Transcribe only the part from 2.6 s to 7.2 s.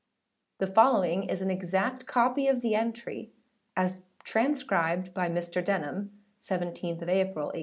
the entry, as transcribed by Mr. Denham, 17th